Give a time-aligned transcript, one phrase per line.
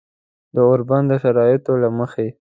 [0.55, 2.27] د اوربند د شرایطو له مخې